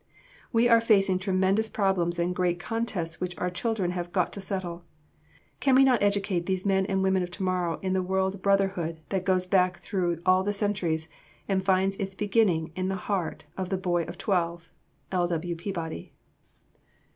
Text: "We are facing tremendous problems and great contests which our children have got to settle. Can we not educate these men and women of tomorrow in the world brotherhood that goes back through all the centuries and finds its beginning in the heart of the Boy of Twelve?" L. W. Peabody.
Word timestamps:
"We 0.51 0.67
are 0.67 0.81
facing 0.81 1.19
tremendous 1.19 1.69
problems 1.69 2.17
and 2.17 2.35
great 2.35 2.59
contests 2.59 3.21
which 3.21 3.37
our 3.37 3.51
children 3.51 3.91
have 3.91 4.11
got 4.11 4.33
to 4.33 4.41
settle. 4.41 4.83
Can 5.59 5.75
we 5.75 5.83
not 5.83 6.01
educate 6.01 6.47
these 6.47 6.65
men 6.65 6.87
and 6.87 7.03
women 7.03 7.21
of 7.21 7.29
tomorrow 7.29 7.77
in 7.83 7.93
the 7.93 8.01
world 8.01 8.41
brotherhood 8.41 8.99
that 9.09 9.25
goes 9.25 9.45
back 9.45 9.77
through 9.77 10.17
all 10.25 10.43
the 10.43 10.53
centuries 10.53 11.07
and 11.47 11.63
finds 11.63 11.97
its 11.97 12.15
beginning 12.15 12.71
in 12.75 12.87
the 12.87 12.95
heart 12.95 13.43
of 13.55 13.69
the 13.69 13.77
Boy 13.77 14.01
of 14.05 14.17
Twelve?" 14.17 14.69
L. 15.11 15.27
W. 15.27 15.55
Peabody. 15.55 16.13